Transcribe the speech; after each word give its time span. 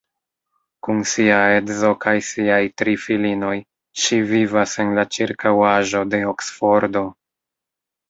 Kun 0.85 1.03
sia 1.11 1.35
edzo 1.57 1.91
kaj 2.05 2.13
siaj 2.31 2.59
tri 2.83 2.97
filinoj 3.03 3.53
ŝi 4.07 4.21
vivas 4.35 4.77
en 4.87 4.93
la 4.99 5.07
ĉirkaŭaĵo 5.15 6.05
de 6.13 6.27
Oksfordo. 6.35 7.09